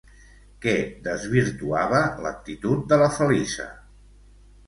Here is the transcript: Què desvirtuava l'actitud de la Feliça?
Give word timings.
Què 0.63 0.71
desvirtuava 1.07 2.01
l'actitud 2.25 2.81
de 2.93 3.01
la 3.05 3.13
Feliça? 3.19 3.67